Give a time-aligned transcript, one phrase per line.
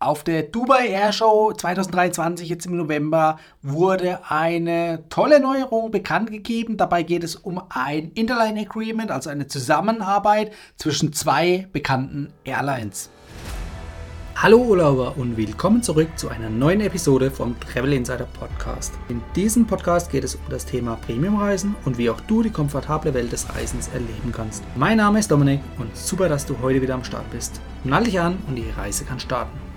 [0.00, 6.76] Auf der Dubai Air Show 2023, jetzt im November, wurde eine tolle Neuerung bekannt gegeben.
[6.76, 13.10] Dabei geht es um ein Interline Agreement, also eine Zusammenarbeit zwischen zwei bekannten Airlines.
[14.36, 18.94] Hallo Urlauber und willkommen zurück zu einer neuen Episode vom Travel Insider Podcast.
[19.08, 23.14] In diesem Podcast geht es um das Thema Premiumreisen und wie auch du die komfortable
[23.14, 24.62] Welt des Reisens erleben kannst.
[24.76, 27.60] Mein Name ist Dominik und super, dass du heute wieder am Start bist.
[27.82, 29.67] Nall dich an und die Reise kann starten.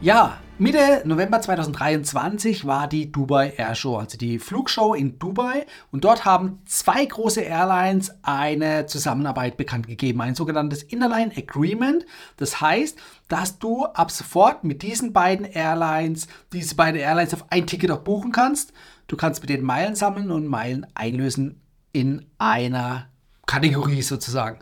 [0.00, 5.66] Ja, Mitte November 2023 war die Dubai Air Show, also die Flugshow in Dubai.
[5.90, 12.06] Und dort haben zwei große Airlines eine Zusammenarbeit bekannt gegeben, ein sogenanntes Interline Agreement.
[12.36, 17.66] Das heißt, dass du ab sofort mit diesen beiden Airlines, diese beiden Airlines auf ein
[17.66, 18.72] Ticket auch buchen kannst.
[19.08, 21.60] Du kannst mit den Meilen sammeln und Meilen einlösen
[21.90, 23.08] in einer
[23.46, 24.60] Kategorie sozusagen.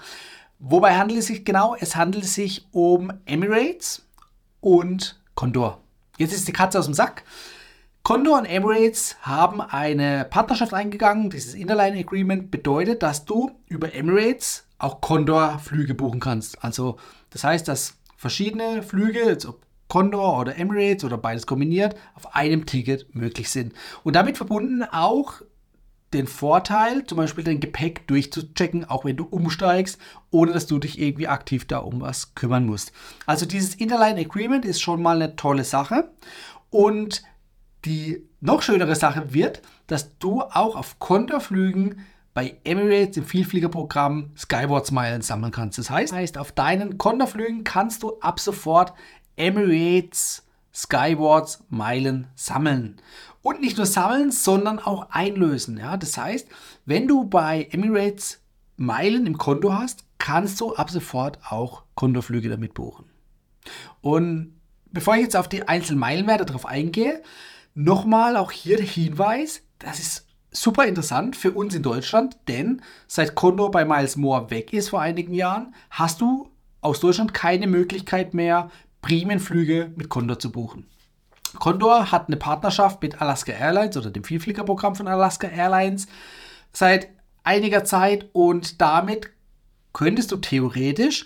[0.58, 1.76] Wobei handelt es sich genau?
[1.78, 4.06] Es handelt sich um Emirates
[4.60, 5.80] und Condor.
[6.18, 7.22] Jetzt ist die Katze aus dem Sack.
[8.02, 11.30] Condor und Emirates haben eine Partnerschaft eingegangen.
[11.30, 16.62] Dieses Interline Agreement bedeutet, dass du über Emirates auch Condor-Flüge buchen kannst.
[16.64, 16.98] Also
[17.30, 22.66] das heißt, dass verschiedene Flüge, jetzt ob Condor oder Emirates oder beides kombiniert, auf einem
[22.66, 23.72] Ticket möglich sind.
[24.04, 25.42] Und damit verbunden auch
[26.16, 29.98] den Vorteil, zum Beispiel dein Gepäck durchzuchecken, auch wenn du umsteigst,
[30.30, 32.92] ohne dass du dich irgendwie aktiv da um was kümmern musst.
[33.26, 36.10] Also dieses Interline Agreement ist schon mal eine tolle Sache.
[36.70, 37.22] Und
[37.84, 44.90] die noch schönere Sache wird, dass du auch auf Konterflügen bei Emirates im Vielfliegerprogramm Skywards
[44.90, 45.78] Meilen sammeln kannst.
[45.78, 48.92] Das heißt, auf deinen Konterflügen kannst du ab sofort
[49.36, 50.45] Emirates
[50.76, 52.96] Skywards Meilen sammeln.
[53.40, 55.78] Und nicht nur sammeln, sondern auch einlösen.
[55.78, 55.96] Ja?
[55.96, 56.46] Das heißt,
[56.84, 58.42] wenn du bei Emirates
[58.76, 63.06] Meilen im Konto hast, kannst du ab sofort auch Kontoflüge damit buchen.
[64.02, 64.60] Und
[64.92, 67.22] bevor ich jetzt auf die einzelnen Meilenwerte drauf eingehe,
[67.74, 73.34] nochmal auch hier der Hinweis, das ist super interessant für uns in Deutschland, denn seit
[73.34, 76.50] Konto bei Miles More weg ist vor einigen Jahren, hast du
[76.80, 78.70] aus Deutschland keine Möglichkeit mehr,
[79.06, 80.84] Prämienflüge mit Konto zu buchen.
[81.60, 86.08] Condor hat eine Partnerschaft mit Alaska Airlines oder dem Vielfliegerprogramm von Alaska Airlines
[86.72, 87.06] seit
[87.44, 89.30] einiger Zeit und damit
[89.92, 91.24] könntest du theoretisch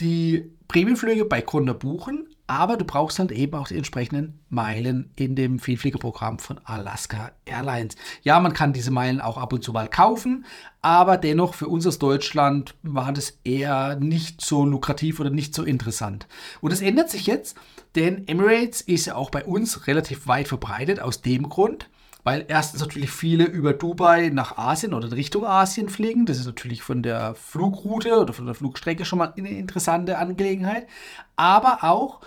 [0.00, 5.34] die Premiumflüge bei Condor buchen, aber du brauchst halt eben auch die entsprechenden Meilen in
[5.34, 7.96] dem Vielfliegerprogramm von Alaska Airlines.
[8.22, 10.44] Ja, man kann diese Meilen auch ab und zu mal kaufen,
[10.82, 15.62] aber dennoch für uns aus Deutschland war das eher nicht so lukrativ oder nicht so
[15.62, 16.26] interessant.
[16.60, 17.56] Und das ändert sich jetzt,
[17.94, 21.88] denn Emirates ist ja auch bei uns relativ weit verbreitet aus dem Grund,
[22.24, 26.24] weil erstens natürlich viele über Dubai nach Asien oder Richtung Asien fliegen.
[26.24, 30.86] Das ist natürlich von der Flugroute oder von der Flugstrecke schon mal eine interessante Angelegenheit.
[31.36, 32.20] Aber auch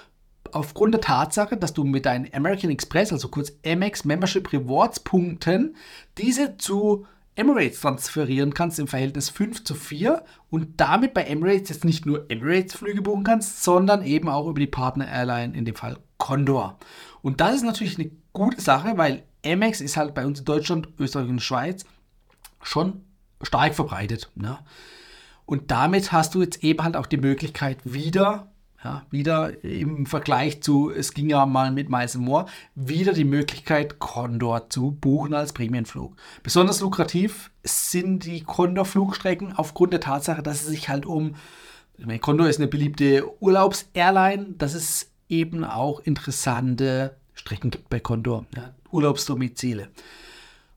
[0.53, 5.75] aufgrund der Tatsache, dass du mit deinen American Express, also kurz Amex Membership Rewards Punkten,
[6.17, 11.85] diese zu Emirates transferieren kannst im Verhältnis 5 zu 4 und damit bei Emirates jetzt
[11.85, 16.79] nicht nur Emirates-Flüge buchen kannst, sondern eben auch über die Partner-Airline, in dem Fall Condor.
[17.21, 20.89] Und das ist natürlich eine gute Sache, weil Amex ist halt bei uns in Deutschland,
[20.99, 21.85] Österreich und Schweiz
[22.63, 23.01] schon
[23.43, 24.31] stark verbreitet.
[24.33, 24.57] Ne?
[25.45, 28.51] Und damit hast du jetzt eben halt auch die Möglichkeit, wieder
[28.83, 32.45] ja, wieder im Vergleich zu, es ging ja mal mit Miles Moore,
[32.75, 36.15] wieder die Möglichkeit, Condor zu buchen als Prämienflug.
[36.43, 41.35] Besonders lukrativ sind die Condor-Flugstrecken aufgrund der Tatsache, dass es sich halt um,
[41.97, 47.99] ich meine, Condor ist eine beliebte Urlaubsairline, dass es eben auch interessante Strecken gibt bei
[47.99, 49.89] Condor, ja, Urlaubsdomizile.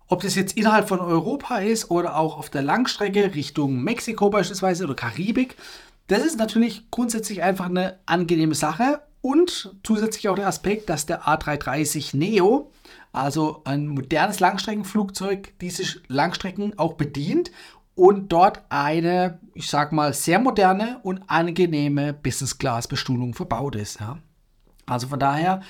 [0.09, 4.84] Ob das jetzt innerhalb von Europa ist oder auch auf der Langstrecke Richtung Mexiko beispielsweise
[4.84, 5.56] oder Karibik,
[6.10, 11.22] das ist natürlich grundsätzlich einfach eine angenehme Sache und zusätzlich auch der Aspekt, dass der
[11.22, 12.72] A330 Neo,
[13.12, 17.53] also ein modernes Langstreckenflugzeug, diese Langstrecken auch bedient
[17.94, 24.00] und dort eine, ich sag mal, sehr moderne und angenehme Business-Class-Bestuhlung verbaut ist.
[24.00, 24.19] Ja.
[24.87, 25.61] Also von daher,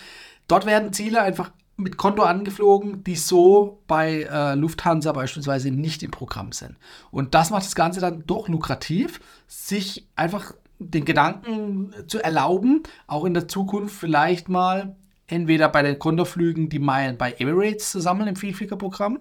[0.48, 1.50] dort werden Ziele einfach
[1.82, 6.76] mit Konto angeflogen, die so bei äh, Lufthansa beispielsweise nicht im Programm sind.
[7.10, 13.24] Und das macht das Ganze dann doch lukrativ, sich einfach den Gedanken zu erlauben, auch
[13.24, 14.96] in der Zukunft vielleicht mal
[15.26, 19.20] entweder bei den Kontoflügen die Meilen bei Emirates zu sammeln im Vielfliegerprogramm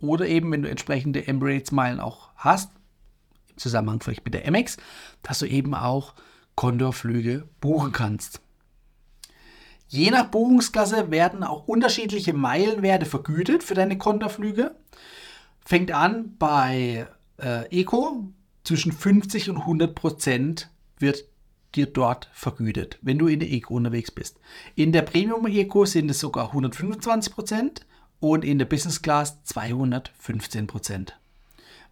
[0.00, 2.72] oder eben, wenn du entsprechende Emirates-Meilen auch hast,
[3.50, 4.76] im Zusammenhang vielleicht mit der Amex,
[5.22, 6.14] dass du eben auch
[6.54, 8.40] Kontorflüge buchen kannst.
[9.92, 14.76] Je nach Buchungsklasse werden auch unterschiedliche Meilenwerte vergütet für deine Konterflüge.
[15.64, 17.08] Fängt an bei
[17.38, 18.28] äh, Eco,
[18.62, 21.24] zwischen 50 und 100 Prozent wird
[21.74, 24.38] dir dort vergütet, wenn du in der Eco unterwegs bist.
[24.76, 27.80] In der Premium Eco sind es sogar 125%
[28.20, 31.08] und in der Business Class 215%.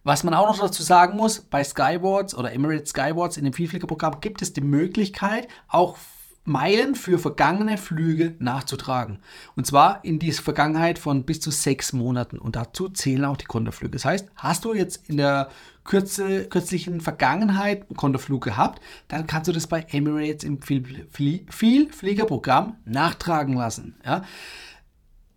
[0.05, 4.21] Was man auch noch dazu sagen muss, bei Skywards oder Emirates Skywards in dem Vielfliegerprogramm
[4.21, 5.97] gibt es die Möglichkeit, auch
[6.45, 9.19] Meilen für vergangene Flüge nachzutragen.
[9.55, 12.39] Und zwar in die Vergangenheit von bis zu sechs Monaten.
[12.39, 13.91] Und dazu zählen auch die Kontoflüge.
[13.91, 15.49] Das heißt, hast du jetzt in der
[15.83, 23.55] kürze, kürzlichen Vergangenheit einen Kontoflug gehabt, dann kannst du das bei Emirates im Vielfliegerprogramm nachtragen
[23.55, 23.95] lassen.
[24.05, 24.23] Ja?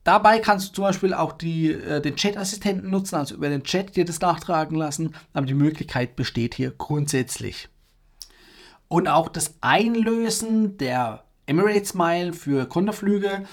[0.05, 3.97] Dabei kannst du zum Beispiel auch die, äh, den Chat-Assistenten nutzen, also über den Chat
[3.97, 5.15] dir das nachtragen lassen.
[5.33, 7.69] Aber die Möglichkeit besteht hier grundsätzlich.
[8.93, 13.45] Und auch das Einlösen der Emirates Mile für Konterflüge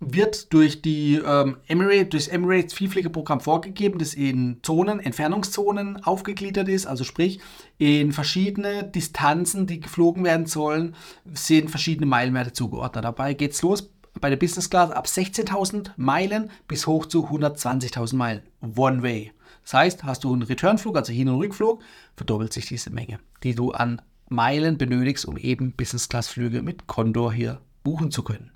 [0.00, 6.86] wird durch die ähm, Emirates, durchs Emirates Vielfliegerprogramm vorgegeben, das in Zonen, Entfernungszonen aufgegliedert ist.
[6.86, 7.38] Also sprich,
[7.76, 10.94] in verschiedene Distanzen, die geflogen werden sollen,
[11.34, 13.04] sind verschiedene Meilenwerte zugeordnet.
[13.04, 13.90] Dabei geht es los
[14.22, 18.42] bei der Business Class ab 16.000 Meilen bis hoch zu 120.000 Meilen.
[18.74, 19.32] One way.
[19.64, 21.82] Das heißt, hast du einen Returnflug, also Hin- und Rückflug,
[22.16, 27.60] verdoppelt sich diese Menge, die du an Meilen benötigst, um eben Business-Class-Flüge mit Condor hier
[27.82, 28.52] buchen zu können.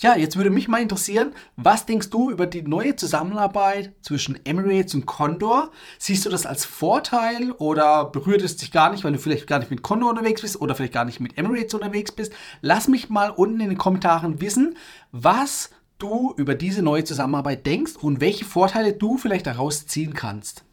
[0.00, 4.94] Ja, jetzt würde mich mal interessieren, was denkst du über die neue Zusammenarbeit zwischen Emirates
[4.94, 5.72] und Condor?
[5.98, 9.58] Siehst du das als Vorteil oder berührt es dich gar nicht, weil du vielleicht gar
[9.58, 12.32] nicht mit Condor unterwegs bist oder vielleicht gar nicht mit Emirates unterwegs bist?
[12.60, 14.76] Lass mich mal unten in den Kommentaren wissen,
[15.10, 20.64] was du über diese neue Zusammenarbeit denkst und welche Vorteile du vielleicht daraus ziehen kannst.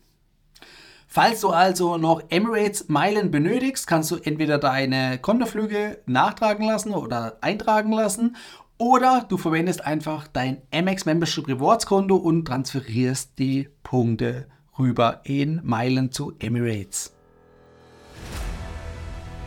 [1.16, 7.38] Falls du also noch Emirates Meilen benötigst, kannst du entweder deine Kontoflüge nachtragen lassen oder
[7.40, 8.36] eintragen lassen
[8.78, 14.48] oder du verwendest einfach dein Amex Membership Rewards Konto und transferierst die Punkte
[14.78, 17.16] rüber in Meilen zu Emirates.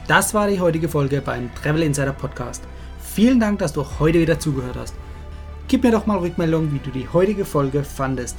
[0.06, 2.64] Das war die heutige Folge beim Travel Insider Podcast.
[2.99, 4.94] Vielen Dank, dass du heute wieder zugehört hast.
[5.69, 8.38] Gib mir doch mal Rückmeldung, wie du die heutige Folge fandest.